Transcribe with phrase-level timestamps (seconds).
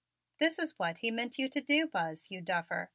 [0.39, 2.89] "This is what he meant you to do, Buzz, you duffer.